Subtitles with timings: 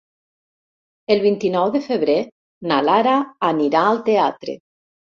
[1.15, 2.17] El vint-i-nou de febrer
[2.73, 3.17] na Lara
[3.55, 4.61] anirà al teatre.